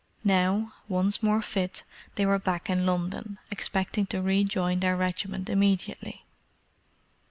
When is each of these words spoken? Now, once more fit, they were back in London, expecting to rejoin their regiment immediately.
Now, 0.23 0.73
once 0.89 1.21
more 1.21 1.43
fit, 1.43 1.83
they 2.15 2.25
were 2.25 2.39
back 2.39 2.71
in 2.71 2.87
London, 2.87 3.37
expecting 3.51 4.07
to 4.07 4.19
rejoin 4.23 4.79
their 4.79 4.97
regiment 4.97 5.47
immediately. 5.47 6.25